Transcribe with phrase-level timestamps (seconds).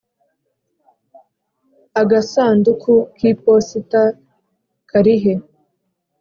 [2.01, 4.01] agasanduku k'iposita
[4.89, 5.33] kari he